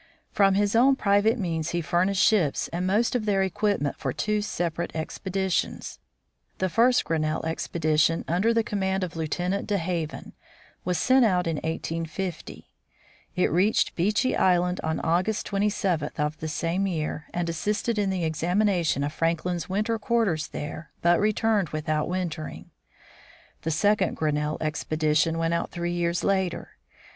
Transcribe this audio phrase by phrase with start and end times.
[0.31, 4.41] From his own private means he furnished ships and most of their equipment for two
[4.41, 5.99] separate expeditions.
[6.57, 10.33] The first Grinnell expedi tion, under the command of Lieutenant De Haven,
[10.83, 12.67] was sent out in 1850.
[13.35, 18.23] It reached Beechey island on August 27 of the same year, and assisted in the
[18.23, 22.41] examination of Franklin's winter quarters there, but returned without Elisha Kent Kane..
[22.41, 22.71] M wintering.
[23.61, 26.71] The second Grinnell expedition went out three years later.